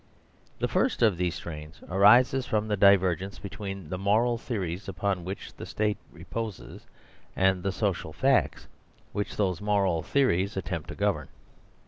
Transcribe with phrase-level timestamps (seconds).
[0.57, 5.23] The first of these strains arises from the diver gence between the moral theories upon
[5.25, 6.87] which the State reposes
[7.35, 8.67] and the social facts
[9.13, 11.27] which those moral theories attempt to govern.